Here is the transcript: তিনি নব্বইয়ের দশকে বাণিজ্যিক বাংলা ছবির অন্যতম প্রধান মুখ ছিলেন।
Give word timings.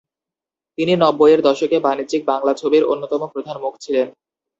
তিনি 0.77 0.93
নব্বইয়ের 0.95 1.41
দশকে 1.47 1.77
বাণিজ্যিক 1.79 2.21
বাংলা 2.25 2.53
ছবির 2.53 2.83
অন্যতম 2.83 3.21
প্রধান 3.33 3.57
মুখ 3.63 3.73
ছিলেন। 3.83 4.07